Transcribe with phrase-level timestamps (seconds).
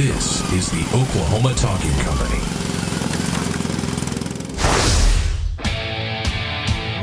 [0.00, 2.40] This is the Oklahoma Talking Company.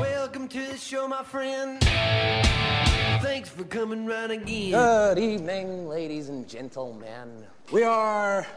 [0.02, 1.80] Welcome to the show, my friend.
[3.22, 4.72] Thanks for coming round again.
[4.72, 7.46] Good evening, ladies and gentlemen.
[7.72, 8.48] We are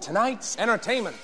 [0.00, 1.16] tonight's entertainment.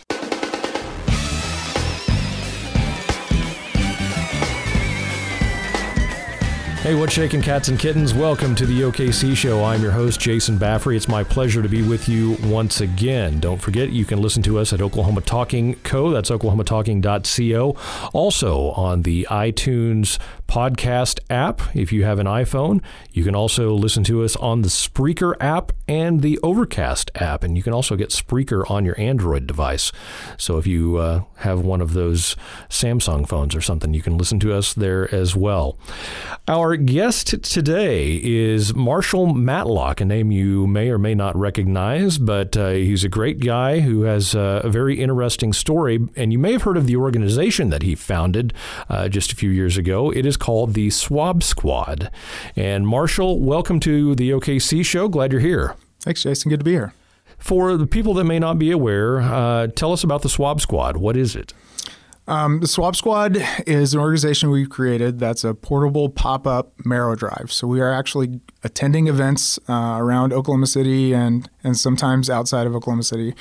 [6.82, 8.14] Hey, what's shaking, cats and kittens?
[8.14, 9.64] Welcome to the OKC Show.
[9.64, 10.96] I'm your host, Jason Baffrey.
[10.96, 13.40] It's my pleasure to be with you once again.
[13.40, 16.10] Don't forget, you can listen to us at Oklahoma Talking Co.
[16.10, 17.76] That's oklahomatalking.co.
[18.12, 21.60] Also on the iTunes podcast app.
[21.74, 22.80] If you have an iPhone,
[23.12, 27.44] you can also listen to us on the Spreaker app and the Overcast app.
[27.44, 29.92] And you can also get Spreaker on your Android device.
[30.38, 32.34] So if you uh, have one of those
[32.70, 35.76] Samsung phones or something, you can listen to us there as well.
[36.46, 42.56] Our guest today is Marshall Matlock, a name you may or may not recognize, but
[42.56, 45.98] uh, he's a great guy who has uh, a very interesting story.
[46.16, 48.52] And you may have heard of the organization that he founded
[48.88, 50.10] uh, just a few years ago.
[50.10, 52.10] It is called the Swab Squad.
[52.56, 55.08] And Marshall, welcome to the OKC show.
[55.08, 55.76] Glad you're here.
[56.00, 56.50] Thanks, Jason.
[56.50, 56.94] Good to be here.
[57.38, 60.96] For the people that may not be aware, uh, tell us about the Swab Squad.
[60.96, 61.54] What is it?
[62.28, 67.16] Um, the Swab Squad is an organization we've created that's a portable pop up marrow
[67.16, 67.50] drive.
[67.50, 72.74] So we are actually attending events uh, around Oklahoma City and, and sometimes outside of
[72.74, 73.34] Oklahoma City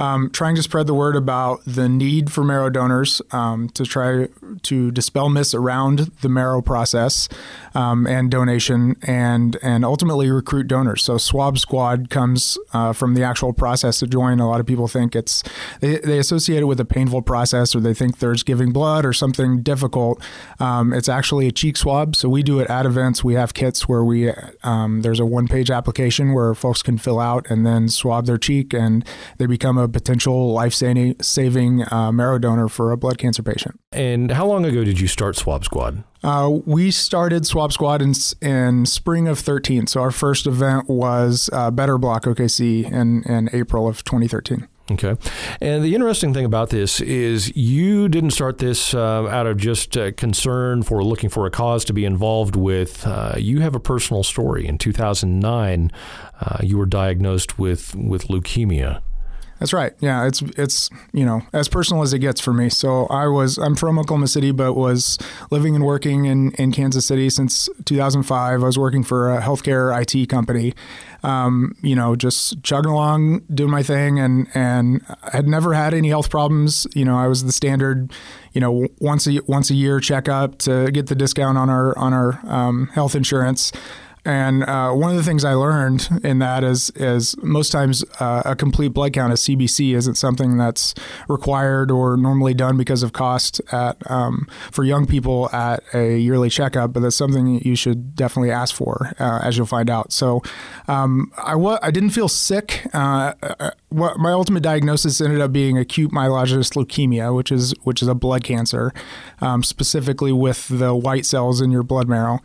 [0.00, 4.28] um, trying to spread the word about the need for marrow donors um, to try
[4.62, 7.28] to dispel myths around the marrow process
[7.74, 11.04] um, and donation, and and ultimately recruit donors.
[11.04, 14.40] So Swab Squad comes uh, from the actual process to join.
[14.40, 15.44] A lot of people think it's
[15.80, 19.12] they, they associate it with a painful process, or they think there's giving blood or
[19.12, 20.22] something difficult.
[20.58, 22.16] Um, it's actually a cheek swab.
[22.16, 23.22] So we do it at events.
[23.22, 27.18] We have kits where we um, there's a one page application where folks can fill
[27.18, 29.04] out and then swab their cheek, and
[29.38, 33.80] they become a potential life saving uh, marrow donor for a blood cancer patient.
[33.92, 36.04] And how long ago did you start Swab Squad?
[36.22, 38.12] Uh, we started Swab Squad in,
[38.42, 39.86] in spring of 13.
[39.86, 44.68] So our first event was uh, Better Block OKC in, in April of 2013.
[44.90, 45.16] Okay.
[45.60, 49.96] And the interesting thing about this is you didn't start this uh, out of just
[49.96, 53.06] uh, concern for looking for a cause to be involved with.
[53.06, 54.66] Uh, you have a personal story.
[54.66, 55.92] In 2009,
[56.40, 59.00] uh, you were diagnosed with, with leukemia.
[59.60, 59.92] That's right.
[60.00, 62.70] Yeah, it's it's you know as personal as it gets for me.
[62.70, 65.18] So I was I'm from Oklahoma City, but was
[65.50, 68.62] living and working in in Kansas City since 2005.
[68.62, 70.72] I was working for a healthcare IT company.
[71.22, 75.92] Um, you know, just chugging along, doing my thing, and and I had never had
[75.92, 76.86] any health problems.
[76.94, 78.14] You know, I was the standard,
[78.54, 82.14] you know, once a once a year checkup to get the discount on our on
[82.14, 83.72] our um, health insurance.
[84.24, 88.42] And uh, one of the things I learned in that is is most times uh,
[88.44, 90.94] a complete blood count, a CBC, isn't something that's
[91.28, 96.50] required or normally done because of cost at um, for young people at a yearly
[96.50, 100.12] checkup, but that's something you should definitely ask for, uh, as you'll find out.
[100.12, 100.42] So
[100.88, 102.86] um, I didn't feel sick.
[102.92, 108.02] Uh, uh, what my ultimate diagnosis ended up being acute myelogenous leukemia, which is which
[108.02, 108.92] is a blood cancer,
[109.40, 112.40] um, specifically with the white cells in your blood marrow.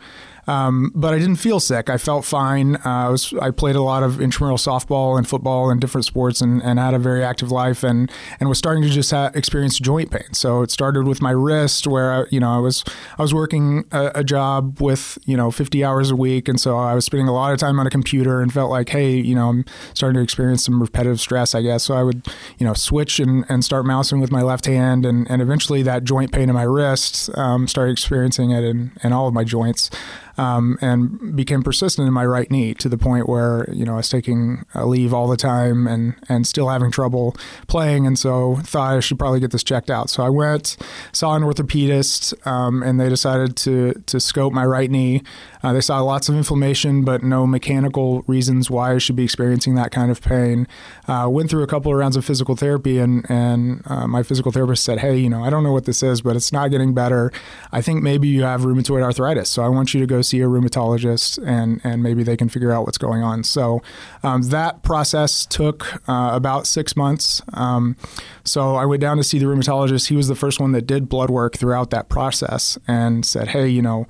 [0.46, 1.90] Um, but I didn't feel sick.
[1.90, 2.76] I felt fine.
[2.76, 6.40] Uh, I was I played a lot of intramural softball and football and different sports
[6.40, 9.78] and, and had a very active life and and was starting to just ha- experience
[9.78, 10.32] joint pain.
[10.32, 12.84] So it started with my wrist where I, you know I was
[13.18, 16.76] I was working a, a job with you know 50 hours a week and so
[16.76, 19.34] I was spending a lot of time on a computer and felt like hey you
[19.34, 19.64] know I'm
[19.94, 21.84] starting to experience some repetitive stress I guess.
[21.84, 22.26] So I would
[22.58, 26.04] you know switch and, and start mousing with my left hand and, and eventually that
[26.04, 29.90] joint pain in my wrist um, started experiencing it in, in all of my joints
[30.38, 33.96] um, and became persistent in my right knee to the point where you know I
[33.96, 37.36] was taking a leave all the time and and still having trouble
[37.68, 40.10] playing, and so thought I should probably get this checked out.
[40.10, 40.76] So I went,
[41.12, 45.22] saw an orthopedist, um, and they decided to to scope my right knee.
[45.62, 49.74] Uh, they saw lots of inflammation, but no mechanical reasons why I should be experiencing
[49.74, 50.68] that kind of pain.
[51.08, 54.52] Uh, went through a couple of rounds of physical therapy, and and uh, my physical
[54.52, 56.94] therapist said, "Hey, you know, I don't know what this is, but it's not getting
[56.94, 57.32] better.
[57.72, 59.48] I think maybe you have rheumatoid arthritis.
[59.48, 62.72] So I want you to go see a rheumatologist, and and maybe they can figure
[62.72, 63.82] out what's going on." So
[64.22, 67.42] um, that process took uh, about six months.
[67.52, 67.96] Um,
[68.44, 70.08] so I went down to see the rheumatologist.
[70.08, 73.68] He was the first one that did blood work throughout that process, and said, "Hey,
[73.68, 74.06] you know."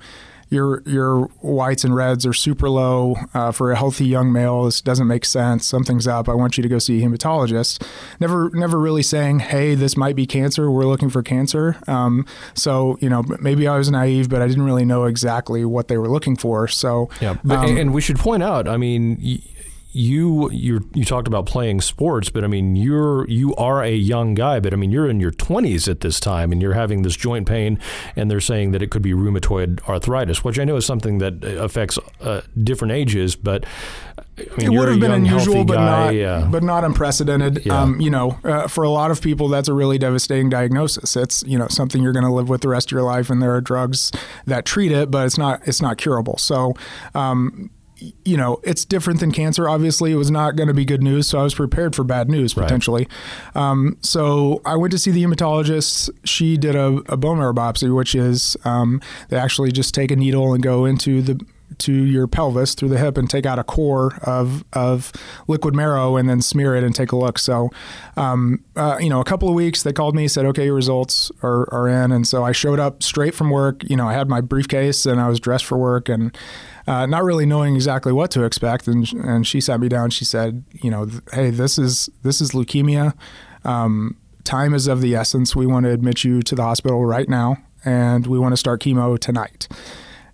[0.49, 4.63] Your your whites and reds are super low uh, for a healthy young male.
[4.63, 5.65] This doesn't make sense.
[5.65, 6.29] Something's up.
[6.29, 7.85] I want you to go see a hematologist.
[8.19, 10.71] Never never really saying, hey, this might be cancer.
[10.71, 11.77] We're looking for cancer.
[11.87, 15.87] Um, so you know maybe I was naive, but I didn't really know exactly what
[15.87, 16.67] they were looking for.
[16.67, 18.67] So yeah, but, um, and we should point out.
[18.67, 19.41] I mean.
[19.97, 24.35] You you you talked about playing sports, but I mean you're you are a young
[24.35, 27.15] guy, but I mean you're in your 20s at this time, and you're having this
[27.15, 27.79] joint pain,
[28.15, 31.43] and they're saying that it could be rheumatoid arthritis, which I know is something that
[31.43, 33.65] affects uh, different ages, but.
[34.39, 36.47] I mean, it would have been young, unusual, but guy, not, yeah.
[36.47, 37.65] but not unprecedented.
[37.65, 37.81] Yeah.
[37.81, 41.15] Um, you know, uh, for a lot of people, that's a really devastating diagnosis.
[41.15, 43.41] It's you know something you're going to live with the rest of your life, and
[43.41, 44.11] there are drugs
[44.45, 46.37] that treat it, but it's not it's not curable.
[46.37, 46.75] So.
[47.15, 47.71] Um,
[48.25, 49.67] you know, it's different than cancer.
[49.67, 52.29] Obviously, it was not going to be good news, so I was prepared for bad
[52.29, 53.07] news potentially.
[53.55, 56.09] Um, so I went to see the hematologist.
[56.23, 60.15] She did a, a bone marrow biopsy, which is um, they actually just take a
[60.15, 61.43] needle and go into the
[61.79, 65.11] to your pelvis through the hip and take out a core of of
[65.47, 67.37] liquid marrow and then smear it and take a look.
[67.37, 67.69] So,
[68.15, 71.31] um, uh, you know, a couple of weeks they called me, said, "Okay, your results
[71.43, 73.83] are, are in," and so I showed up straight from work.
[73.89, 76.35] You know, I had my briefcase and I was dressed for work and.
[76.87, 80.09] Uh, not really knowing exactly what to expect, and and she sat me down.
[80.09, 83.13] She said, "You know, hey, this is this is leukemia.
[83.65, 85.55] Um, time is of the essence.
[85.55, 88.81] We want to admit you to the hospital right now, and we want to start
[88.81, 89.67] chemo tonight."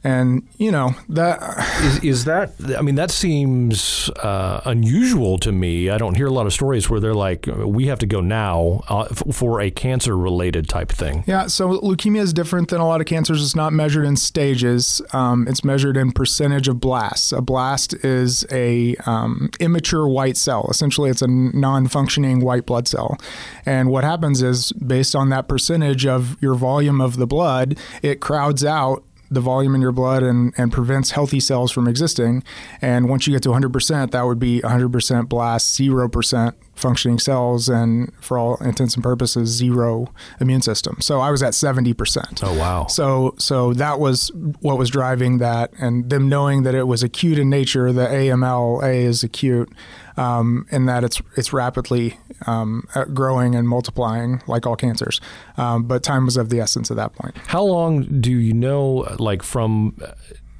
[0.03, 1.39] And you know that
[1.83, 2.53] Is, is that?
[2.77, 5.89] I mean, that seems uh, unusual to me.
[5.89, 8.81] I don't hear a lot of stories where they're like, "We have to go now
[8.89, 12.99] uh, f- for a cancer-related type thing." Yeah, so leukemia is different than a lot
[12.99, 13.41] of cancers.
[13.41, 15.01] It's not measured in stages.
[15.13, 17.31] Um, it's measured in percentage of blasts.
[17.31, 20.67] A blast is a um, immature white cell.
[20.69, 23.17] Essentially, it's a non-functioning white blood cell.
[23.65, 28.19] And what happens is, based on that percentage of your volume of the blood, it
[28.19, 29.03] crowds out
[29.33, 32.43] the volume in your blood and, and prevents healthy cells from existing.
[32.81, 38.11] And once you get to 100%, that would be 100% blast, 0% functioning cells, and
[38.19, 40.97] for all intents and purposes, zero immune system.
[41.01, 42.43] So I was at 70%.
[42.43, 42.87] Oh wow!
[42.87, 44.31] So, so that was
[44.61, 47.91] what was driving that, and them knowing that it was acute in nature.
[47.91, 49.71] The AML A is acute,
[50.17, 55.19] um, in that it's it's rapidly um, uh, growing and multiplying like all cancers.
[55.57, 57.37] Um, but time was of the essence at that point.
[57.47, 59.97] How long do you know, like from?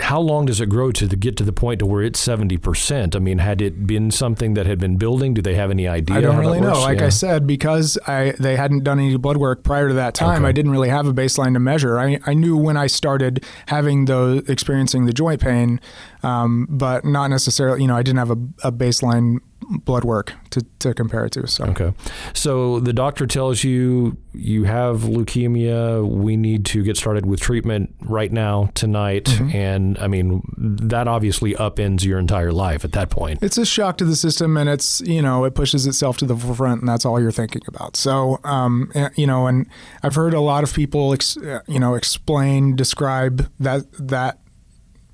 [0.03, 2.57] How long does it grow to the, get to the point to where it's seventy
[2.57, 3.15] percent?
[3.15, 5.33] I mean, had it been something that had been building?
[5.33, 6.17] Do they have any idea?
[6.17, 6.73] I don't really know.
[6.81, 7.05] Like Yeah.
[7.05, 10.50] I said, because I they hadn't done any blood work prior to that time, Okay.
[10.50, 12.00] I didn't really have a baseline to measure.
[12.00, 15.79] I, I knew when I started having the experiencing the joint pain,
[16.21, 17.81] um, but not necessarily.
[17.81, 19.38] You know, I didn't have a, a baseline
[19.69, 21.48] blood work to, to compare it to.
[21.48, 21.94] So Okay.
[22.33, 26.07] So the doctor tells you you have leukemia.
[26.07, 29.25] We need to get started with treatment right now, tonight.
[29.25, 29.56] Mm-hmm.
[29.56, 33.42] And I mean, that obviously upends your entire life at that point.
[33.44, 36.36] it's a shock to the system and it's you know it pushes itself to the
[36.36, 39.68] forefront and that's all you're thinking about so um, eh, you know and
[40.01, 44.39] i've heard a lot of people ex, eh, you know explain describe that that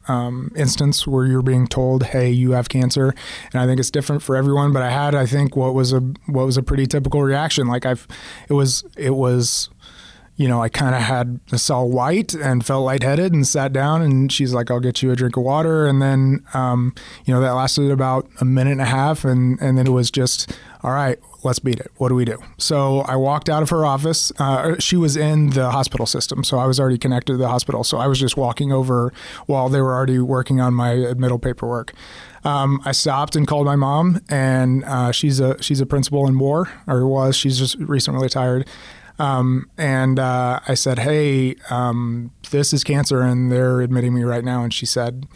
[0.08, 3.14] um, instance where you're being told hey you have cancer.
[3.52, 6.00] And i think it's different for everyone but i had i think what was a
[6.26, 7.68] what was a pretty typical reaction.
[7.68, 8.08] Like i've
[8.48, 9.70] it was it was
[10.40, 14.02] you know, I kind of had I saw white and felt lightheaded and sat down
[14.02, 15.86] and she's like, I'll get you a drink of water.
[15.86, 16.96] And then, um,
[17.26, 19.26] you know, that lasted about a minute and a half.
[19.26, 21.92] And, and then it was just, all right, let's beat it.
[21.98, 22.38] What do we do?
[22.58, 24.32] So I walked out of her office.
[24.40, 26.46] Uh, she was in the hospital system.
[26.46, 27.84] So I was already connected to the hospital.
[27.84, 29.12] So I was just walking over
[29.46, 31.92] while they were already working on my admittal paperwork.
[32.46, 36.34] Um, I stopped and called my mom, and uh, she's a she's a principal in
[36.34, 37.36] Moore, or was.
[37.36, 38.66] She's just recently retired.
[39.20, 44.44] Um, and uh, I said, "Hey, um, this is cancer, and they're admitting me right
[44.44, 45.28] now." And she said,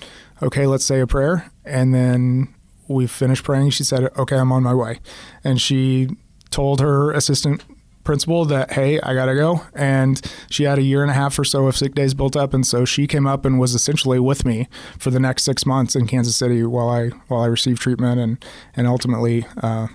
[0.42, 2.54] "Okay, let's say a prayer." And then
[2.88, 3.72] we finished praying.
[3.72, 5.00] She said, "Okay, I'm on my way."
[5.44, 6.10] And she
[6.50, 7.64] told her assistant
[8.06, 11.44] principal that, "Hey, I gotta go." And she had a year and a half or
[11.44, 14.46] so of sick days built up, and so she came up and was essentially with
[14.46, 18.20] me for the next six months in Kansas City while I while I received treatment
[18.20, 19.46] and and ultimately.
[19.62, 19.88] Uh,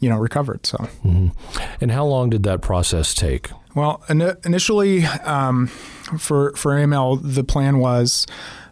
[0.00, 0.66] you know, recovered.
[0.66, 0.88] So,
[1.80, 3.50] And how long did that process take?
[3.74, 5.68] well, in, initially um,
[6.18, 8.26] for for AML, the plan was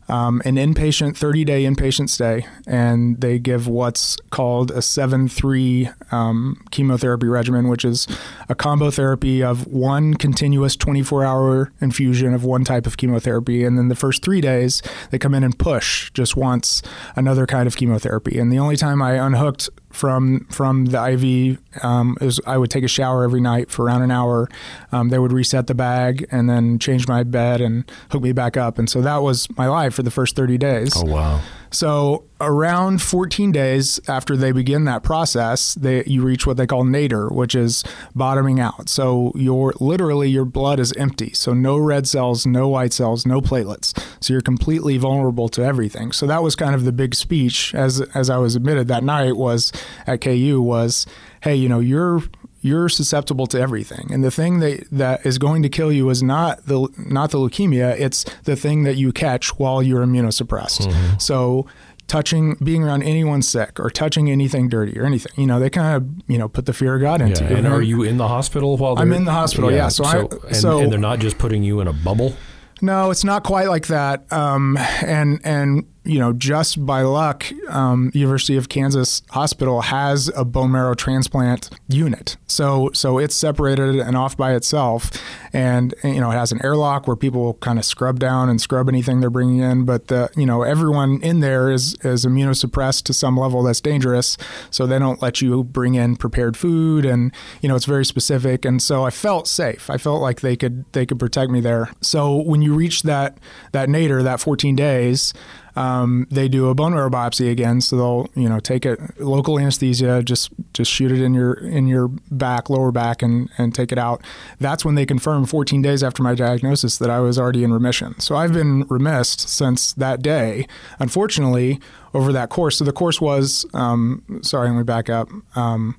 [0.08, 5.90] um, an inpatient, 30 day inpatient stay, and they give what's called a 7 3
[6.12, 8.06] um, chemotherapy regimen, which is
[8.48, 13.64] a combo therapy of one continuous 24 hour infusion of one type of chemotherapy.
[13.64, 16.82] And then the first three days, they come in and push just once
[17.16, 18.38] another kind of chemotherapy.
[18.38, 22.84] And the only time I unhooked from from the IV um, is I would take
[22.84, 24.48] a shower every night for around an hour.
[24.92, 28.56] Um, they would reset the bag and then change my bed and hook me back
[28.56, 28.78] up.
[28.78, 30.92] And so that was my life for the first 30 days.
[30.96, 31.40] Oh wow!
[31.70, 36.84] So around 14 days after they begin that process, they you reach what they call
[36.84, 38.88] nadir, which is bottoming out.
[38.88, 41.32] So your literally your blood is empty.
[41.32, 43.98] So no red cells, no white cells, no platelets.
[44.20, 46.12] So you're completely vulnerable to everything.
[46.12, 49.36] So that was kind of the big speech as as I was admitted that night
[49.36, 49.72] was
[50.06, 51.06] at KU was,
[51.42, 52.22] hey, you know, you're
[52.66, 54.12] you're susceptible to everything.
[54.12, 57.38] And the thing that, that is going to kill you is not the not the
[57.38, 60.88] leukemia, it's the thing that you catch while you're immunosuppressed.
[60.88, 61.18] Mm-hmm.
[61.18, 61.66] So
[62.06, 65.96] touching being around anyone sick or touching anything dirty or anything you know they kind
[65.96, 68.16] of you know put the fear of god into yeah, you and are you in
[68.16, 70.92] the hospital while i'm in the hospital yeah, yeah so, so, I, and, so and
[70.92, 72.36] they're not just putting you in a bubble
[72.82, 74.30] no, it's not quite like that.
[74.32, 80.44] Um, and and you know, just by luck, um, University of Kansas Hospital has a
[80.44, 82.36] bone marrow transplant unit.
[82.46, 85.10] So so it's separated and off by itself,
[85.52, 88.88] and you know it has an airlock where people kind of scrub down and scrub
[88.88, 89.84] anything they're bringing in.
[89.84, 94.38] But the you know everyone in there is is immunosuppressed to some level that's dangerous,
[94.70, 98.64] so they don't let you bring in prepared food, and you know it's very specific.
[98.64, 99.90] And so I felt safe.
[99.90, 101.90] I felt like they could they could protect me there.
[102.00, 103.38] So when you reach that
[103.72, 105.34] that nadir, that 14 days
[105.76, 107.80] um, they do a bone marrow biopsy again.
[107.80, 111.86] So they'll you know take it local anesthesia, just just shoot it in your in
[111.86, 114.22] your back, lower back, and and take it out.
[114.58, 118.18] That's when they confirm 14 days after my diagnosis that I was already in remission.
[118.20, 120.66] So I've been remissed since that day.
[120.98, 121.80] Unfortunately,
[122.14, 122.78] over that course.
[122.78, 125.28] So the course was um, sorry, let me back up.
[125.54, 125.96] Um,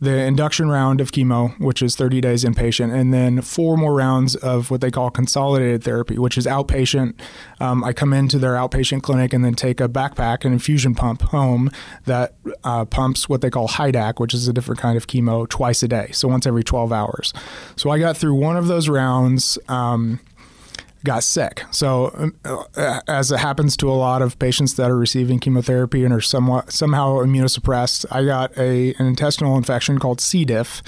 [0.00, 4.34] the induction round of chemo, which is 30 days inpatient, and then four more rounds
[4.34, 7.14] of what they call consolidated therapy, which is outpatient.
[7.60, 11.22] Um, I come into their outpatient clinic and then take a backpack, an infusion pump
[11.22, 11.70] home
[12.04, 12.34] that
[12.64, 15.88] uh, pumps what they call HiDAC, which is a different kind of chemo, twice a
[15.88, 17.32] day, so once every 12 hours.
[17.76, 19.58] So I got through one of those rounds.
[19.68, 20.20] Um,
[21.06, 21.62] got sick.
[21.70, 26.12] So, uh, as it happens to a lot of patients that are receiving chemotherapy and
[26.12, 30.44] are somewhat somehow immunosuppressed, I got a an intestinal infection called C.
[30.44, 30.82] diff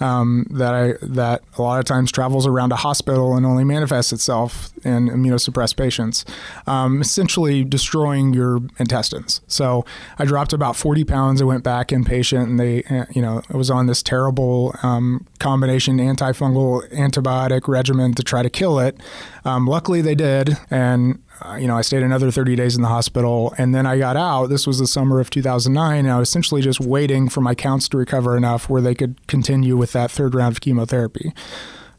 [0.00, 4.12] um, that I that a lot of times travels around a hospital and only manifests
[4.12, 6.24] itself in immunosuppressed patients,
[6.66, 9.40] um, essentially destroying your intestines.
[9.46, 9.84] So
[10.18, 11.40] I dropped about 40 pounds.
[11.40, 15.26] I went back inpatient, and they, uh, you know, I was on this terrible um,
[15.38, 19.00] combination antifungal antibiotic regimen to try to kill it.
[19.44, 22.88] Um, luckily, they did, and uh, you know, I stayed another 30 days in the
[22.88, 24.46] hospital and then I got out.
[24.46, 25.98] This was the summer of 2009.
[25.98, 29.26] And I was essentially just waiting for my counts to recover enough where they could
[29.26, 31.32] continue with that third round of chemotherapy.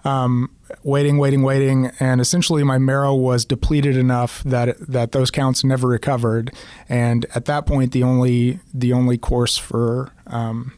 [0.04, 0.50] Um,
[0.84, 5.88] waiting, waiting, waiting, and essentially my marrow was depleted enough that that those counts never
[5.88, 6.54] recovered.
[6.88, 10.74] And at that point, the only the only course for um,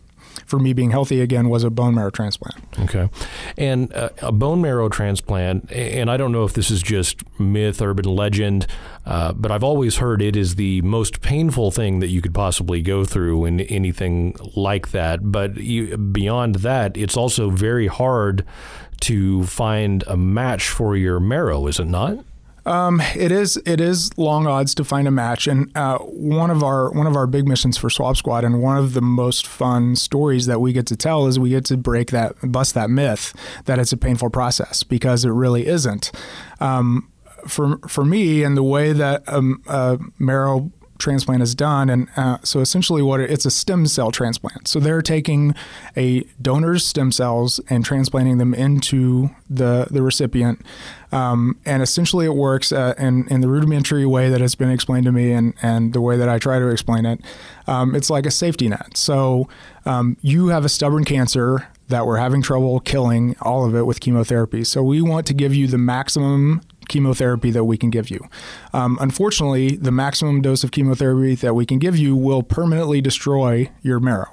[0.49, 2.55] for me being healthy again was a bone marrow transplant.
[2.79, 3.09] Okay.
[3.57, 7.81] And uh, a bone marrow transplant, and I don't know if this is just myth,
[7.81, 8.65] urban legend,
[9.05, 12.81] uh, but I've always heard it is the most painful thing that you could possibly
[12.81, 15.31] go through in anything like that.
[15.31, 18.43] But you, beyond that, it's also very hard
[19.01, 22.25] to find a match for your marrow, is it not?
[22.69, 26.61] Um, it is it is long odds to find a match, and uh, one of
[26.61, 29.95] our one of our big missions for Swab Squad, and one of the most fun
[29.95, 33.33] stories that we get to tell is we get to break that bust that myth
[33.65, 36.11] that it's a painful process because it really isn't.
[36.59, 37.11] Um,
[37.47, 41.89] for for me, and the way that um, uh, marrow transplant is done.
[41.89, 44.67] And uh, so essentially, what it, it's a stem cell transplant.
[44.67, 45.55] So they're taking
[45.97, 50.61] a donor's stem cells and transplanting them into the the recipient.
[51.11, 55.05] Um, and essentially, it works uh, in in the rudimentary way that has been explained
[55.05, 57.21] to me, and and the way that I try to explain it.
[57.65, 58.97] Um, it's like a safety net.
[58.97, 59.47] So
[59.85, 63.99] um, you have a stubborn cancer that we're having trouble killing all of it with
[63.99, 64.63] chemotherapy.
[64.63, 68.19] So we want to give you the maximum chemotherapy that we can give you.
[68.73, 73.69] Um, unfortunately, the maximum dose of chemotherapy that we can give you will permanently destroy
[73.81, 74.31] your marrow.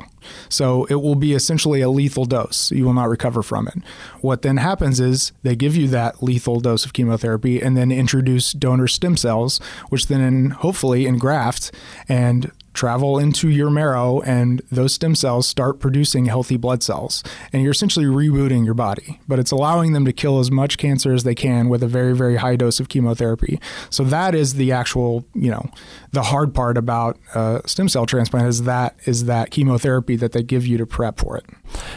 [0.48, 2.72] So it will be essentially a lethal dose.
[2.72, 3.76] You will not recover from it.
[4.20, 8.52] What then happens is they give you that lethal dose of chemotherapy and then introduce
[8.52, 9.58] donor stem cells,
[9.88, 11.70] which then hopefully engraft
[12.08, 17.25] and travel into your marrow and those stem cells start producing healthy blood cells.
[17.52, 21.12] And you're essentially rebooting your body, but it's allowing them to kill as much cancer
[21.12, 23.59] as they can with a very, very high dose of chemotherapy.
[23.90, 25.71] So that is the actual, you know,
[26.12, 30.42] the hard part about uh, stem cell transplant is that is that chemotherapy that they
[30.42, 31.45] give you to prep for it.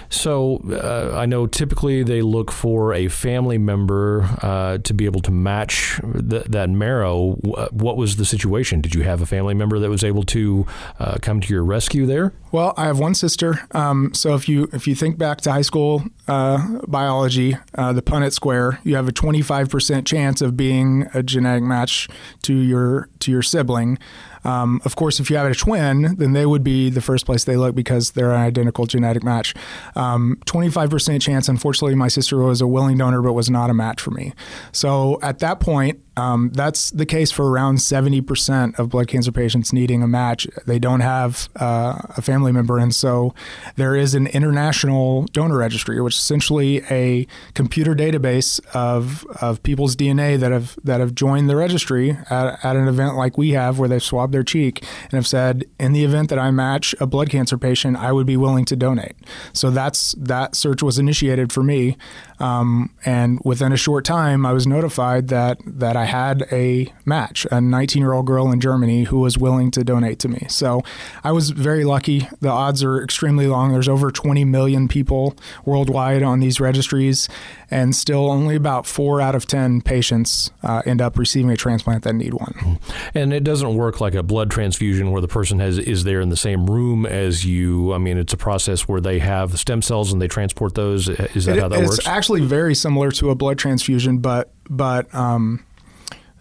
[0.09, 5.21] So uh, I know typically they look for a family member uh, to be able
[5.21, 7.33] to match th- that marrow.
[7.71, 8.81] What was the situation?
[8.81, 10.65] Did you have a family member that was able to
[10.99, 12.33] uh, come to your rescue there?
[12.51, 13.67] Well, I have one sister.
[13.71, 18.01] Um, so if you if you think back to high school uh, biology, uh, the
[18.01, 22.07] Punnett square, you have a 25% chance of being a genetic match
[22.43, 23.97] to your to your sibling.
[24.43, 27.43] Um, of course, if you have a twin, then they would be the first place
[27.43, 29.53] they look because they're an identical genetic match.
[29.95, 34.01] Um, 25% chance, unfortunately, my sister was a willing donor but was not a match
[34.01, 34.33] for me.
[34.71, 39.71] So at that point, um, that's the case for around 70% of blood cancer patients
[39.71, 40.47] needing a match.
[40.65, 42.77] They don't have uh, a family member.
[42.77, 43.33] And so
[43.77, 49.95] there is an international donor registry, which is essentially a computer database of, of people's
[49.95, 53.79] DNA that have, that have joined the registry at, at an event like we have,
[53.79, 57.07] where they've swabbed their cheek and have said, in the event that I match a
[57.07, 59.15] blood cancer patient, I would be willing to donate.
[59.53, 61.97] So that's that search was initiated for me.
[62.39, 67.45] Um, and within a short time, I was notified that, that I had a match,
[67.51, 70.45] a 19 year old girl in Germany who was willing to donate to me.
[70.49, 70.81] So
[71.23, 72.27] I was very lucky.
[72.39, 73.71] The odds are extremely long.
[73.71, 77.27] There's over 20 million people worldwide on these registries,
[77.71, 82.03] and still only about four out of 10 patients uh, end up receiving a transplant
[82.03, 82.79] that need one.
[83.13, 86.29] And it doesn't work like a blood transfusion where the person has is there in
[86.29, 87.93] the same room as you.
[87.93, 91.09] I mean, it's a process where they have stem cells and they transport those.
[91.09, 91.99] Is that It- how that it's works?
[91.99, 95.63] It's actually very similar to a blood transfusion, but but um,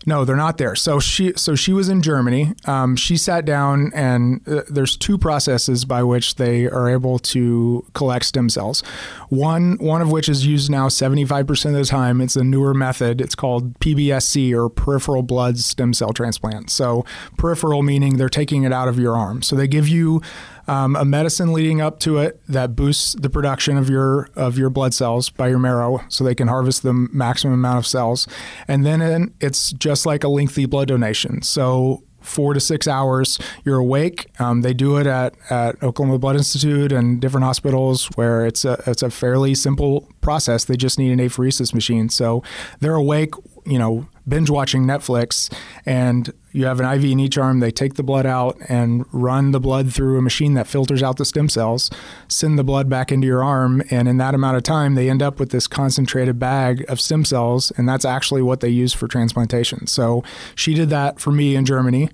[0.09, 0.75] no, they're not there.
[0.75, 2.55] So she so she was in Germany.
[2.65, 7.85] Um, she sat down, and uh, there's two processes by which they are able to
[7.93, 8.81] collect stem cells.
[9.29, 12.23] One one of which is used now 75% of the time.
[12.23, 13.21] It's a newer method.
[13.21, 16.71] It's called PBSC or peripheral blood stem cell transplant.
[16.71, 17.05] So
[17.37, 19.43] peripheral meaning they're taking it out of your arm.
[19.43, 20.23] So they give you
[20.69, 24.71] um, a medicine leading up to it that boosts the production of your of your
[24.71, 28.29] blood cells by your marrow, so they can harvest the maximum amount of cells,
[28.69, 31.43] and then it's just like a lengthy blood donation.
[31.43, 34.27] So four to six hours, you're awake.
[34.39, 38.83] Um, they do it at, at Oklahoma Blood Institute and different hospitals where it's a
[38.87, 40.65] it's a fairly simple process.
[40.65, 42.43] They just need an apheresis machine, so
[42.81, 43.35] they're awake.
[43.67, 45.53] You know, binge watching Netflix,
[45.87, 47.61] and you have an IV in each arm.
[47.61, 51.17] They take the blood out and run the blood through a machine that filters out
[51.17, 51.91] the stem cells,
[52.29, 55.23] send the blood back into your arm, and in that amount of time, they end
[55.23, 59.09] up with this concentrated bag of stem cells, and that's actually what they use for
[59.09, 59.87] transplantation.
[59.87, 62.11] So she did that for me in Germany.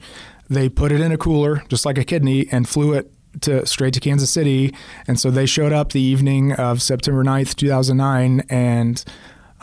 [0.51, 3.95] They put it in a cooler, just like a kidney, and flew it to straight
[3.95, 4.75] to Kansas City.
[5.09, 9.05] And so they showed up the evening of September 9th, 2009, and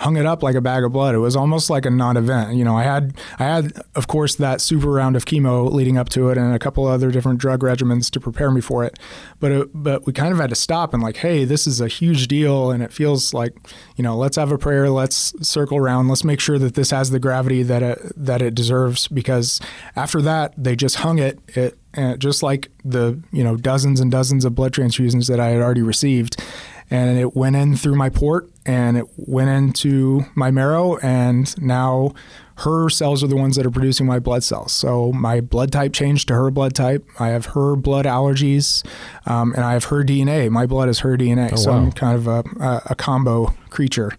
[0.02, 1.14] hung it up like a bag of blood.
[1.14, 2.56] It was almost like a non-event.
[2.56, 6.10] You know, I had I had of course that super round of chemo leading up
[6.10, 8.98] to it and a couple other different drug regimens to prepare me for it.
[9.40, 11.88] But it, but we kind of had to stop and like, hey, this is a
[11.88, 13.56] huge deal and it feels like,
[13.96, 17.12] you know, let's have a prayer, let's circle around, let's make sure that this has
[17.12, 19.62] the gravity that it that it deserves because
[19.96, 24.10] after that they just hung it it and just like the, you know, dozens and
[24.10, 26.42] dozens of blood transfusions that I had already received
[26.90, 32.14] and it went in through my port and it went into my marrow and now
[32.58, 34.72] her cells are the ones that are producing my blood cells.
[34.72, 37.04] So my blood type changed to her blood type.
[37.20, 38.86] I have her blood allergies
[39.26, 41.78] um, and i have her dna my blood is her dna so wow.
[41.78, 44.12] i'm kind of a, a, a combo creature.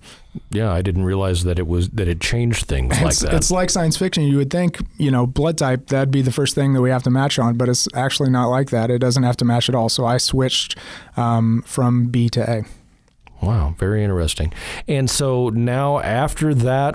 [0.50, 3.34] Yeah, I didn't realize that it was that it changed things like it's, that.
[3.34, 4.24] it's like science fiction.
[4.24, 7.02] You would think you know blood type that'd be the first thing that we have
[7.04, 8.90] to match on but it's actually not like that.
[8.90, 9.88] It doesn't have to match at all.
[9.88, 10.76] So i switched
[11.16, 12.64] um, from b to a
[13.42, 14.52] Wow, very interesting.
[14.86, 16.94] And so now after that,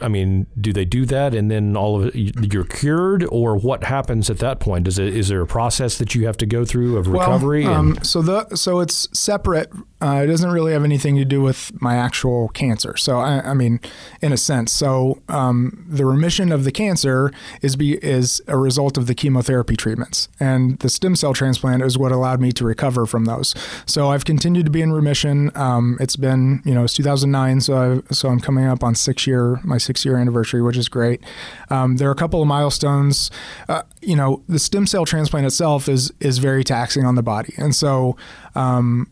[0.00, 3.84] I mean, do they do that and then all of it, you're cured, or what
[3.84, 4.88] happens at that point?
[4.88, 7.64] Is it is there a process that you have to go through of recovery?
[7.64, 9.70] Well, and- um, so the so it's separate.
[10.00, 12.96] Uh, it doesn't really have anything to do with my actual cancer.
[12.98, 13.80] So I, I mean,
[14.20, 17.32] in a sense, so um, the remission of the cancer
[17.62, 21.96] is be is a result of the chemotherapy treatments, and the stem cell transplant is
[21.96, 23.54] what allowed me to recover from those.
[23.86, 25.50] So I've continued to be in remission.
[25.54, 29.26] Um, it's been you know it's 2009, so I, so I'm coming up on six
[29.26, 31.22] year my six year anniversary, which is great.
[31.70, 33.30] Um, there are a couple of milestones.
[33.66, 37.54] Uh, you know, the stem cell transplant itself is is very taxing on the body,
[37.56, 38.16] and so.
[38.54, 39.08] Um,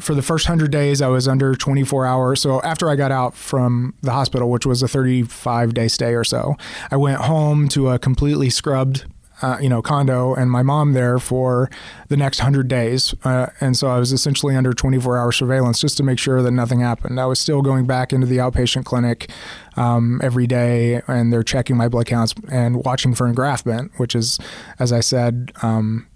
[0.00, 2.40] for the first 100 days, I was under 24 hours.
[2.40, 6.24] So after I got out from the hospital, which was a 35 day stay or
[6.24, 6.56] so,
[6.90, 9.04] I went home to a completely scrubbed.
[9.40, 11.70] Uh, you know, condo and my mom there for
[12.08, 16.02] the next hundred days, uh, and so I was essentially under 24-hour surveillance just to
[16.02, 17.20] make sure that nothing happened.
[17.20, 19.30] I was still going back into the outpatient clinic
[19.76, 24.40] um, every day, and they're checking my blood counts and watching for engraftment, which is,
[24.80, 26.07] as I said, um,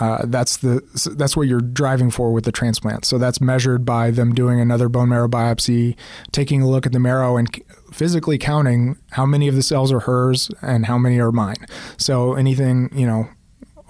[0.00, 0.82] uh, that's the
[1.16, 3.04] that's what you're driving for with the transplant.
[3.04, 5.96] So that's measured by them doing another bone marrow biopsy,
[6.32, 7.48] taking a look at the marrow, and
[7.92, 11.66] physically counting how many of the cells are hers and how many are mine.
[11.96, 13.28] So anything you know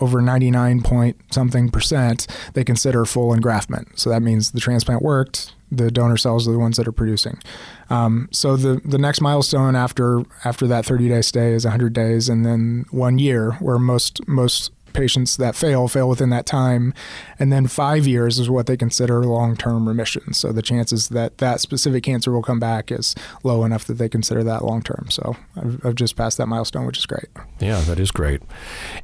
[0.01, 3.99] over 99 point something percent, they consider full engraftment.
[3.99, 7.38] So that means the transplant worked the donor cells are the ones that are producing.
[7.90, 12.29] Um, so the the next milestone after after that 30 day stay is 100 days,
[12.29, 16.92] and then one year, where most most patients that fail fail within that time,
[17.38, 20.32] and then five years is what they consider long term remission.
[20.32, 24.08] So the chances that that specific cancer will come back is low enough that they
[24.08, 25.06] consider that long term.
[25.11, 27.28] So I've, I've just passed that milestone, which is great.
[27.61, 28.42] Yeah, that is great.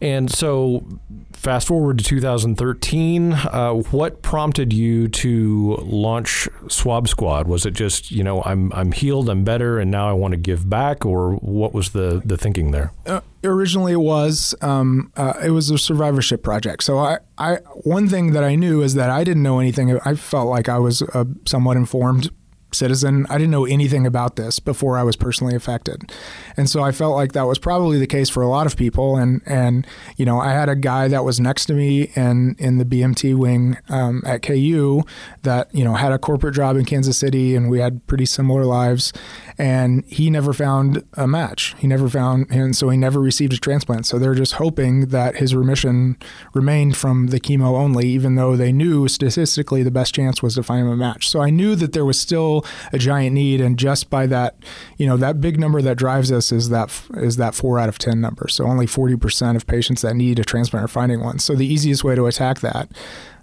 [0.00, 0.85] And so
[1.33, 7.46] fast forward to 2013, uh, what prompted you to launch Swab Squad?
[7.46, 10.38] Was it just you know I'm I'm healed, I'm better, and now I want to
[10.38, 12.92] give back, or what was the the thinking there?
[13.07, 16.83] Uh, originally, it was um, uh, it was a survivorship project.
[16.83, 19.98] So I, I one thing that I knew is that I didn't know anything.
[20.04, 22.30] I felt like I was a somewhat informed
[22.72, 23.26] citizen.
[23.30, 26.12] I didn't know anything about this before I was personally affected.
[26.57, 29.17] And so I felt like that was probably the case for a lot of people.
[29.17, 29.87] And, and
[30.17, 33.37] you know, I had a guy that was next to me and in the BMT
[33.37, 35.03] wing um, at KU
[35.43, 38.64] that, you know, had a corporate job in Kansas City and we had pretty similar
[38.64, 39.12] lives.
[39.59, 41.75] And he never found a match.
[41.79, 44.07] He never found, and so he never received a transplant.
[44.07, 46.17] So they're just hoping that his remission
[46.55, 50.62] remained from the chemo only, even though they knew statistically the best chance was to
[50.62, 51.29] find him a match.
[51.29, 54.57] So I knew that there was still a giant need, and just by that,
[54.99, 57.98] you know, that big number that drives us is that is that four out of
[57.98, 58.48] ten number.
[58.48, 61.38] So only forty percent of patients that need a transplant are finding one.
[61.38, 62.88] So the easiest way to attack that,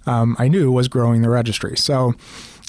[0.06, 1.76] um, I knew, was growing the registry.
[1.76, 2.14] So.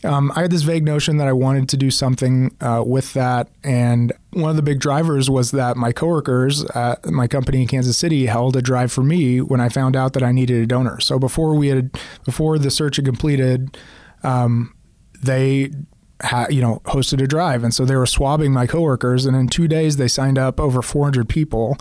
[0.06, 3.48] Um, I had this vague notion that I wanted to do something uh, with that,
[3.63, 7.98] and one of the big drivers was that my coworkers at my company in Kansas
[7.98, 11.00] City held a drive for me when I found out that I needed a donor.
[11.00, 13.78] So before we had, before the search had completed,
[14.24, 14.76] um,
[15.22, 15.72] they
[16.21, 17.63] ha, you know, hosted a drive.
[17.63, 19.26] And so they were swabbing my coworkers.
[19.26, 21.78] And in two days, they signed up over 400 people,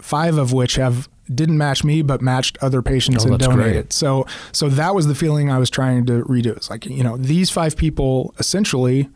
[0.00, 3.72] five of which have didn't match me, but matched other patients oh, and donated.
[3.72, 3.92] Great.
[3.92, 6.56] So, so that was the feeling I was trying to redo.
[6.56, 9.10] It's like, you know, these five people essentially,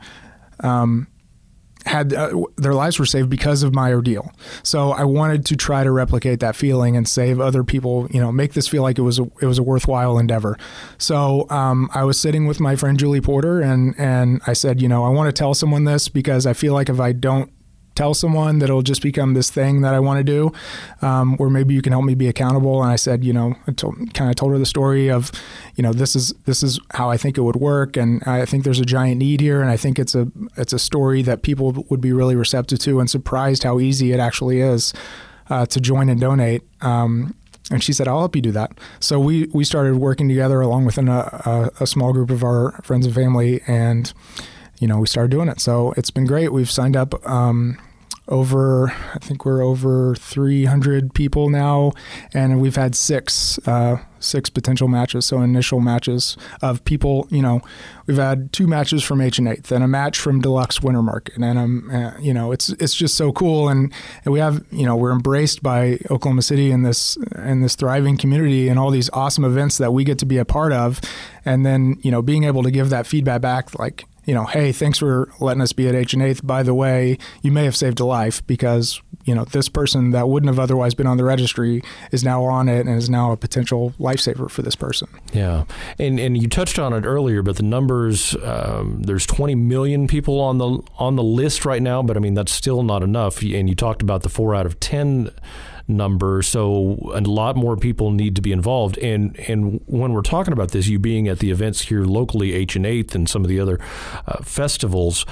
[0.60, 1.06] um,
[1.86, 4.32] had uh, their lives were saved because of my ordeal.
[4.62, 8.08] So I wanted to try to replicate that feeling and save other people.
[8.10, 10.58] You know, make this feel like it was a, it was a worthwhile endeavor.
[10.98, 14.88] So um, I was sitting with my friend Julie Porter, and and I said, you
[14.88, 17.52] know, I want to tell someone this because I feel like if I don't
[17.94, 20.52] tell someone that it'll just become this thing that I want to do,
[21.06, 22.82] um, or maybe you can help me be accountable.
[22.82, 25.30] And I said, you know, I told, kind of told her the story of,
[25.76, 28.64] you know, this is this is how I think it would work, and I think
[28.64, 31.86] there's a giant need here, and I think it's a it's a story that people
[31.88, 34.92] would be really receptive to, and surprised how easy it actually is
[35.50, 36.62] uh, to join and donate.
[36.80, 37.34] Um,
[37.70, 40.84] and she said, "I'll help you do that." So we we started working together along
[40.84, 44.12] with an, a, a small group of our friends and family, and
[44.82, 45.60] you know, we started doing it.
[45.60, 46.52] So it's been great.
[46.52, 47.78] We've signed up um,
[48.26, 51.92] over, I think we're over 300 people now,
[52.34, 55.24] and we've had six uh, six potential matches.
[55.24, 57.28] So initial matches of people.
[57.30, 57.60] You know,
[58.06, 61.36] we've had two matches from H and Eighth, and a match from Deluxe Winter Market,
[61.36, 63.92] and um, uh, you know, it's it's just so cool, and,
[64.24, 68.16] and we have you know we're embraced by Oklahoma City in this in this thriving
[68.16, 71.00] community and all these awesome events that we get to be a part of,
[71.44, 74.72] and then you know being able to give that feedback back like you know, hey,
[74.72, 76.46] thanks for letting us be at H and Eighth.
[76.46, 80.28] By the way, you may have saved a life because you know this person that
[80.28, 83.36] wouldn't have otherwise been on the registry is now on it and is now a
[83.36, 85.08] potential lifesaver for this person.
[85.32, 85.64] Yeah,
[85.98, 90.40] and and you touched on it earlier, but the numbers um, there's 20 million people
[90.40, 93.42] on the on the list right now, but I mean that's still not enough.
[93.42, 95.30] And you talked about the four out of ten
[95.88, 96.42] number.
[96.42, 98.98] So a lot more people need to be involved.
[98.98, 102.76] And and when we're talking about this, you being at the events here locally, H
[102.76, 103.78] and Eighth, and some of the other
[104.26, 105.26] uh, festivals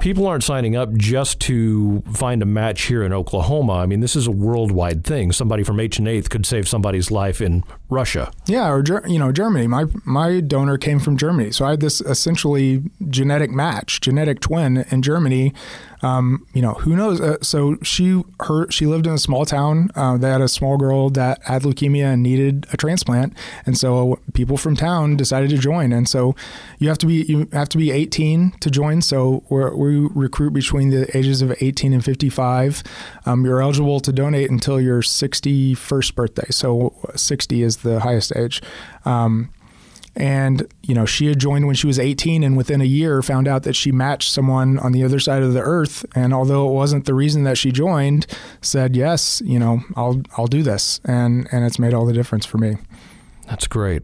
[0.00, 3.74] people aren't signing up just to find a match here in Oklahoma.
[3.74, 5.30] I mean, this is a worldwide thing.
[5.30, 8.32] Somebody from H and Eighth could save somebody's life in Russia.
[8.46, 9.66] Yeah, or you know, Germany.
[9.68, 14.78] My my donor came from Germany, so I had this essentially genetic match, genetic twin
[14.90, 15.52] in Germany.
[16.02, 17.20] Um, you know, who knows?
[17.20, 19.90] Uh, so she her she lived in a small town.
[19.94, 23.34] Uh, they had a small girl that had leukemia and needed a transplant,
[23.66, 25.92] and so people from town decided to join.
[25.92, 26.34] And so
[26.78, 29.02] you have to be you have to be 18 to join.
[29.02, 32.82] So we recruit between the ages of 18 and 55.
[33.26, 36.46] Um, you're eligible to donate until your 61st birthday.
[36.50, 38.62] So 60 is the highest age.
[39.04, 39.50] Um,
[40.20, 43.48] and you know she had joined when she was 18 and within a year found
[43.48, 46.04] out that she matched someone on the other side of the earth.
[46.14, 48.26] And although it wasn't the reason that she joined
[48.60, 51.00] said yes you know I'll I'll do this.
[51.04, 52.76] And and it's made all the difference for me.
[53.46, 54.02] That's great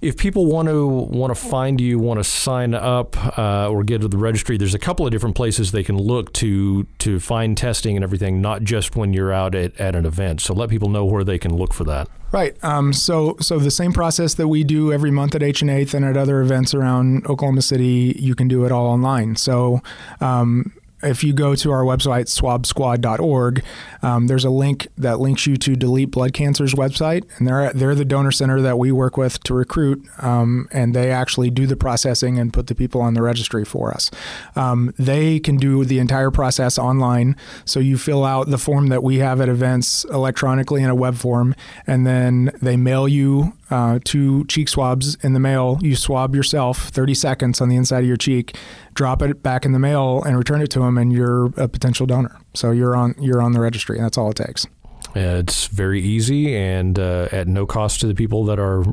[0.00, 4.00] If people want to want to find you, want to sign up uh, or get
[4.00, 7.56] to the registry, there's a couple of different places they can look to to find
[7.56, 10.40] testing and everything, not just when you're out at, at an event.
[10.40, 12.08] So let people know where they can look for that.
[12.32, 12.56] Right.
[12.62, 15.94] Um, so, so the same process that we do every month at H and Eighth
[15.94, 19.34] and at other events around Oklahoma City, you can do it all online.
[19.34, 19.80] So,
[20.20, 23.64] um, if you go to our website, swabsquad.org,
[24.02, 27.94] um, there's a link that links you to Delete Blood Cancer's website, and they're they're
[27.94, 31.76] the donor center that we work with to recruit, um, and they actually do the
[31.76, 34.10] processing and put the people on the registry for us.
[34.56, 39.02] Um, they can do the entire process online, so you fill out the form that
[39.02, 41.54] we have at events electronically in a web form,
[41.86, 45.78] and then they mail you uh, two cheek swabs in the mail.
[45.80, 48.56] You swab yourself 30 seconds on the inside of your cheek,
[48.94, 52.06] drop it back in the mail, and return it to them, and you're a potential
[52.06, 52.38] donor.
[52.54, 53.96] So you're on you're on the registry.
[53.96, 54.66] And that's all it takes.
[55.14, 58.84] It's very easy and uh, at no cost to the people that are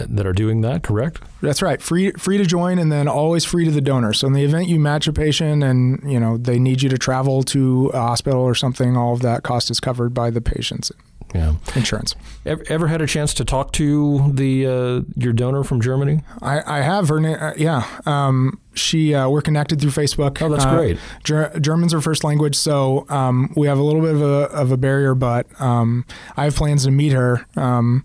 [0.00, 0.82] that are doing that.
[0.82, 1.22] Correct?
[1.40, 1.80] That's right.
[1.80, 4.12] Free free to join, and then always free to the donor.
[4.12, 6.98] So in the event you match a patient, and you know they need you to
[6.98, 10.92] travel to a hospital or something, all of that cost is covered by the patients
[11.34, 11.54] Yeah.
[11.74, 12.14] insurance.
[12.44, 16.22] Ever, ever had a chance to talk to the uh, your donor from Germany?
[16.40, 17.36] I, I have her name.
[17.40, 17.86] Uh, yeah.
[18.06, 20.40] Um, she uh, we're connected through Facebook.
[20.42, 20.98] Oh, that's Uh, great.
[21.24, 24.72] Ger- German's her first language, so um, we have a little bit of a, of
[24.72, 26.04] a barrier, but um,
[26.36, 27.46] I have plans to meet her.
[27.56, 28.04] Um,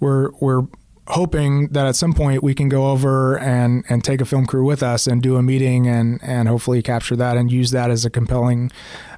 [0.00, 0.62] we're we're
[1.08, 4.64] hoping that at some point we can go over and, and take a film crew
[4.64, 8.06] with us and do a meeting and, and hopefully capture that and use that as
[8.06, 8.72] a compelling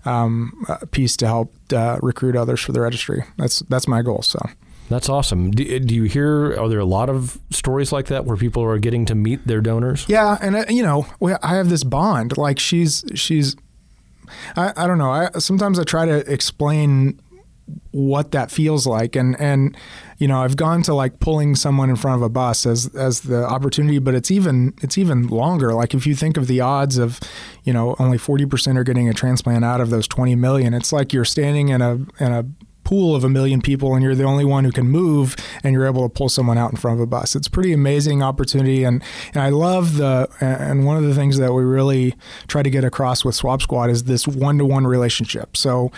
[0.07, 3.25] um, uh, piece to help uh, recruit others for the registry.
[3.37, 4.23] That's that's my goal.
[4.23, 4.41] So.
[4.89, 5.51] That's awesome.
[5.51, 6.57] Do, do you hear?
[6.57, 9.61] Are there a lot of stories like that where people are getting to meet their
[9.61, 10.07] donors?
[10.09, 12.39] Yeah, and uh, you know, we, I have this bond.
[12.39, 13.57] Like she's she's,
[14.57, 15.11] I, I don't know.
[15.11, 17.21] I sometimes I try to explain
[17.91, 19.77] what that feels like, and and
[20.19, 23.21] you know, I've gone to like pulling someone in front of a bus as as
[23.21, 25.75] the opportunity, but it's even it's even longer.
[25.75, 27.21] Like if you think of the odds of,
[27.65, 30.75] you know, only forty percent are getting a transplant out of those twenty million.
[30.75, 32.45] It's like you're standing in a in a
[32.85, 35.87] pool of a million people and you're the only one who can move and you're
[35.87, 37.35] able to pull someone out in front of a bus.
[37.35, 39.03] It's a pretty amazing opportunity and,
[39.35, 42.15] and I love the and one of the things that we really
[42.47, 45.57] try to get across with Swab Squad is this one-to-one relationship.
[45.57, 45.91] So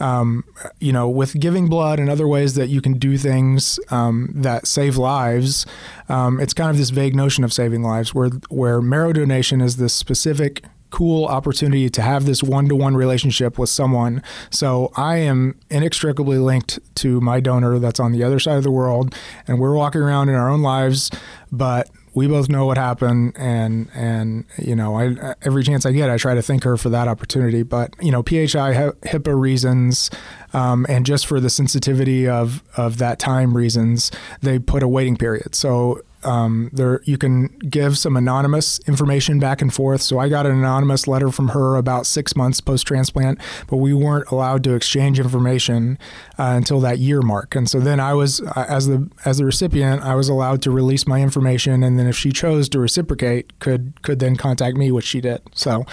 [0.00, 0.44] um,
[0.80, 4.66] you know, with giving blood and other ways that you can do things um, that
[4.66, 5.66] save lives,
[6.08, 9.76] um, it's kind of this vague notion of saving lives, where where marrow donation is
[9.76, 14.22] this specific cool opportunity to have this one-to-one relationship with someone.
[14.50, 18.70] So I am inextricably linked to my donor that's on the other side of the
[18.70, 19.12] world,
[19.48, 21.10] and we're walking around in our own lives,
[21.50, 26.10] but we both know what happened and and you know I every chance I get
[26.10, 27.62] I try to thank her for that opportunity.
[27.62, 30.10] But you know PHI HIPAA reasons
[30.52, 35.16] um, and just for the sensitivity of of that time reasons they put a waiting
[35.16, 35.54] period.
[35.54, 40.02] So um, there you can give some anonymous information back and forth.
[40.02, 43.94] So I got an anonymous letter from her about six months post transplant, but we
[43.94, 45.98] weren't allowed to exchange information
[46.38, 47.54] uh, until that year mark.
[47.54, 50.70] And so then I was, uh, as the as the recipient, I was allowed to
[50.70, 54.90] release my information, and then if she chose to reciprocate, could could then contact me,
[54.90, 55.42] which she did.
[55.54, 55.84] So,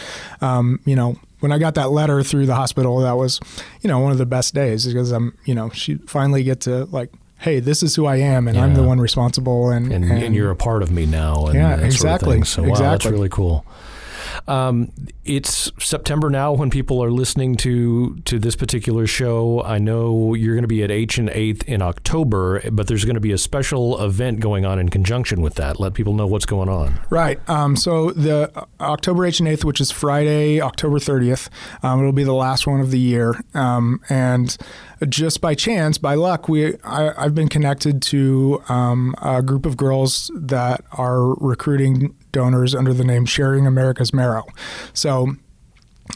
[0.41, 3.39] um, you know, when I got that letter through the hospital, that was,
[3.82, 6.86] you know, one of the best days because I'm, you know, she finally get to
[6.86, 10.36] like hey, this is who I am, and I'm the one responsible, and And, and,
[10.36, 11.47] you're a part of me now.
[11.47, 12.43] And Yeah, that sort of exactly.
[12.45, 13.65] So wow, that's really cool.
[14.48, 14.91] Um,
[15.24, 19.63] it's September now when people are listening to to this particular show.
[19.63, 23.15] I know you're going to be at H and Eighth in October, but there's going
[23.15, 25.80] to be a special event going on in conjunction with that.
[25.80, 27.00] Let people know what's going on.
[27.10, 27.39] Right.
[27.50, 31.50] Um, so the uh, October 8th and 8th, which is Friday, October 30th,
[31.84, 33.39] um, it'll be the last one of the year.
[33.54, 34.58] Um, and
[35.08, 39.78] just by chance, by luck, we I, I've been connected to um, a group of
[39.78, 44.46] girls that are recruiting donors under the name Sharing America's Marrow.
[44.94, 45.36] So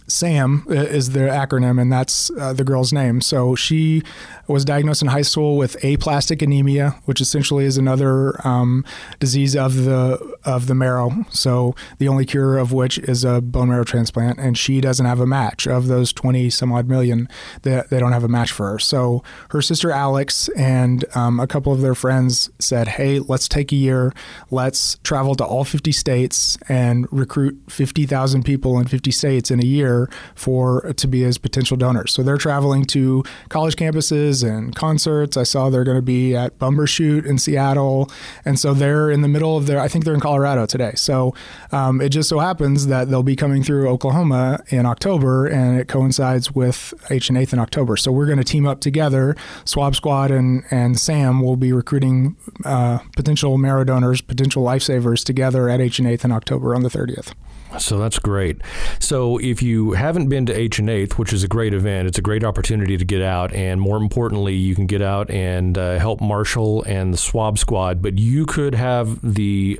[0.07, 3.21] SAM is the acronym, and that's uh, the girl's name.
[3.21, 4.03] So she
[4.47, 8.85] was diagnosed in high school with aplastic anemia, which essentially is another um,
[9.19, 11.25] disease of the of the marrow.
[11.31, 15.19] So the only cure of which is a bone marrow transplant, and she doesn't have
[15.19, 15.65] a match.
[15.65, 17.27] Of those twenty some odd million,
[17.63, 18.79] they, they don't have a match for her.
[18.79, 23.71] So her sister Alex and um, a couple of their friends said, "Hey, let's take
[23.71, 24.13] a year.
[24.51, 29.59] Let's travel to all fifty states and recruit fifty thousand people in fifty states in
[29.59, 32.11] a year." There for to be as potential donors.
[32.11, 35.37] So they're traveling to college campuses and concerts.
[35.37, 38.09] I saw they're going to be at Bumbershoot in Seattle,
[38.43, 39.79] and so they're in the middle of their.
[39.79, 40.93] I think they're in Colorado today.
[40.95, 41.33] So
[41.71, 45.87] um, it just so happens that they'll be coming through Oklahoma in October, and it
[45.87, 47.97] coincides with H and Eighth in October.
[47.97, 49.35] So we're going to team up together.
[49.65, 55.69] Swab Squad and and Sam will be recruiting uh, potential marrow donors, potential lifesavers together
[55.69, 57.33] at H and Eighth in October on the 30th.
[57.79, 58.61] So that's great.
[58.99, 62.17] So if you haven't been to H and Eighth, which is a great event, it's
[62.17, 65.99] a great opportunity to get out, and more importantly, you can get out and uh,
[65.99, 68.01] help Marshall and the Swab Squad.
[68.01, 69.79] But you could have the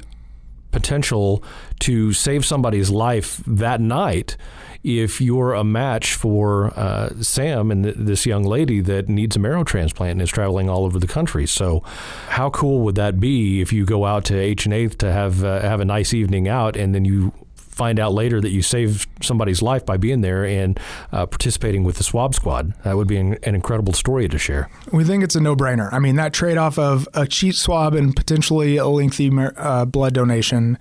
[0.72, 1.42] potential
[1.80, 4.36] to save somebody's life that night
[4.84, 9.40] if you're a match for uh, Sam and th- this young lady that needs a
[9.40, 11.48] marrow transplant and is traveling all over the country.
[11.48, 11.80] So,
[12.28, 15.44] how cool would that be if you go out to H and Eighth to have
[15.44, 17.32] uh, have a nice evening out, and then you
[17.76, 20.80] find out later that you saved somebody's life by being there and
[21.12, 22.74] uh, participating with the swab squad.
[22.84, 24.70] That would be an, an, incredible story to share.
[24.92, 25.92] We think it's a no brainer.
[25.92, 30.14] I mean, that trade off of a cheap swab and potentially a lengthy uh, blood
[30.14, 30.78] donation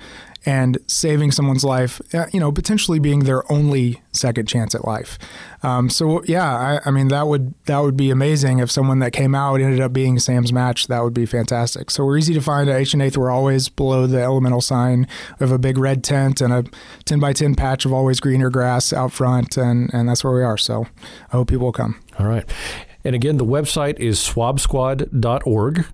[0.46, 5.18] and saving someone's life, uh, you know, potentially being their only second chance at life.
[5.62, 6.54] Um, so yeah,
[6.84, 9.80] I, I, mean that would that would be amazing if someone that came out ended
[9.80, 10.88] up being Sam's match.
[10.88, 11.90] That would be fantastic.
[11.90, 13.16] So we're easy to find at H and Eighth.
[13.16, 15.06] We're always below the elemental sign.
[15.38, 16.64] We have a big red tent and a
[17.04, 20.42] ten by ten patch of always greener grass out front, and and that's where we
[20.42, 20.58] are.
[20.58, 20.86] So
[21.28, 22.00] I hope people will come.
[22.18, 22.44] All right.
[23.04, 25.86] And again, the website is swabsquad.org.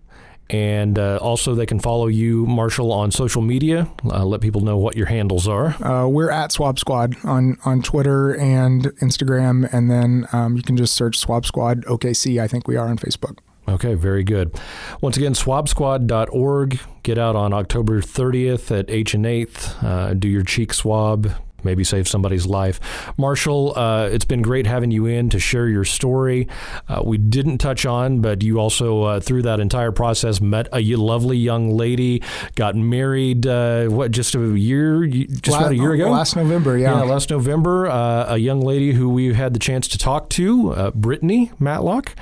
[0.51, 3.89] And uh, also, they can follow you, Marshall, on social media.
[4.05, 5.69] Uh, let people know what your handles are.
[5.85, 9.73] Uh, we're at Swab Squad on, on Twitter and Instagram.
[9.73, 12.43] And then um, you can just search Swab Squad OKC.
[12.43, 13.39] I think we are on Facebook.
[13.69, 14.59] Okay, very good.
[15.01, 16.81] Once again, swabsquad.org.
[17.05, 19.85] Get out on October 30th at H and 8th.
[19.85, 21.31] Uh, do your cheek swab
[21.65, 22.81] maybe save somebody's life.
[23.17, 26.49] Marshall, uh, it's been great having you in to share your story.
[26.89, 30.81] Uh, we didn't touch on, but you also, uh, through that entire process, met a
[30.97, 32.23] lovely young lady,
[32.55, 36.11] got married, uh, what, just a year, just last, about a year ago?
[36.11, 36.99] Last November, yeah.
[36.99, 37.89] Yeah, last November.
[37.89, 42.15] Uh, a young lady who we had the chance to talk to, uh, Brittany Matlock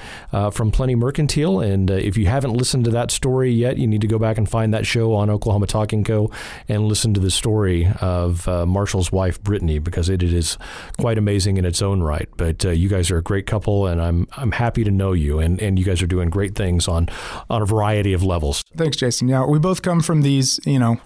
[0.52, 1.60] from Plenty Mercantile.
[1.60, 4.48] And if you haven't listened to that story yet, you need to go back and
[4.48, 6.30] find that show on Oklahoma Talking Co.
[6.68, 10.56] and listen to the story of Marshall's wife wife Brittany because it is
[10.98, 12.28] quite amazing in its own right.
[12.36, 15.38] But uh, you guys are a great couple, and I'm I'm happy to know you,
[15.38, 17.08] and, and you guys are doing great things on
[17.50, 18.64] on a variety of levels.
[18.76, 19.28] Thanks, Jason.
[19.28, 20.96] Yeah, we both come from these, you know,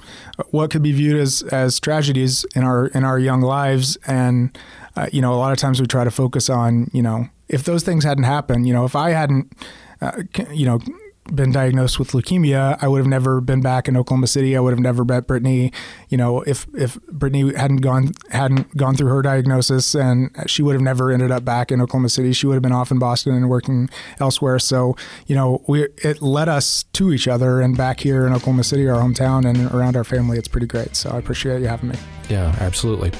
[0.50, 4.56] what could be viewed as as tragedies in our in our young lives, and
[4.96, 7.64] uh, you know, a lot of times we try to focus on, you know, if
[7.64, 9.52] those things hadn't happened, you know, if I hadn't,
[10.00, 10.80] uh, you know,
[11.24, 14.56] been diagnosed with leukemia, I would have never been back in Oklahoma City.
[14.56, 15.72] I would have never met Brittany.
[16.08, 20.72] You know, if if Brittany hadn't gone hadn't gone through her diagnosis, and she would
[20.72, 22.32] have never ended up back in Oklahoma City.
[22.32, 23.88] She would have been off in Boston and working
[24.20, 24.58] elsewhere.
[24.58, 28.64] So, you know, we it led us to each other, and back here in Oklahoma
[28.64, 30.96] City, our hometown, and around our family, it's pretty great.
[30.96, 31.96] So I appreciate you having me.
[32.28, 33.12] Yeah, absolutely.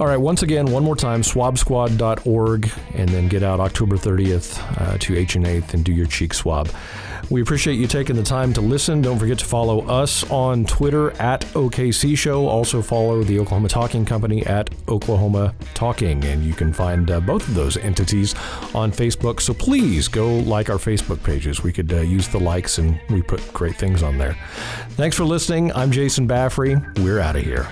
[0.00, 4.98] All right, once again, one more time, swabsquad.org, and then get out October 30th uh,
[4.98, 6.68] to H and 8th and do your cheek swab.
[7.28, 9.02] We appreciate you taking the time to listen.
[9.02, 12.46] Don't forget to follow us on Twitter at OKC Show.
[12.46, 17.48] Also follow the Oklahoma Talking Company at Oklahoma Talking, and you can find uh, both
[17.48, 18.34] of those entities
[18.74, 19.40] on Facebook.
[19.40, 21.64] So please go like our Facebook pages.
[21.64, 24.36] We could uh, use the likes, and we put great things on there.
[24.90, 25.72] Thanks for listening.
[25.72, 26.76] I'm Jason Baffrey.
[26.98, 27.66] We're out of here.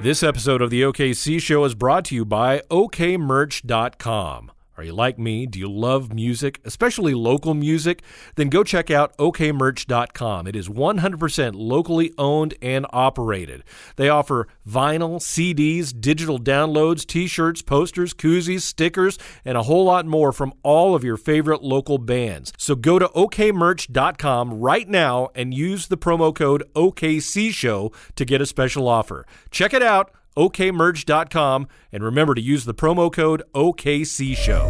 [0.00, 4.51] This episode of the OKC Show is brought to you by OKMerch.com.
[4.82, 5.46] Are you like me?
[5.46, 8.02] Do you love music, especially local music?
[8.34, 10.48] Then go check out okmerch.com.
[10.48, 13.62] It is 100% locally owned and operated.
[13.94, 20.04] They offer vinyl, CDs, digital downloads, t shirts, posters, koozies, stickers, and a whole lot
[20.04, 22.52] more from all of your favorite local bands.
[22.58, 28.46] So go to okmerch.com right now and use the promo code OKCShow to get a
[28.46, 29.28] special offer.
[29.52, 34.68] Check it out okmerch.com, and remember to use the promo code OKC Show.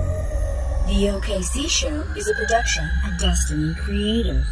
[0.86, 4.44] The OKC Show is a production of Destiny Creative.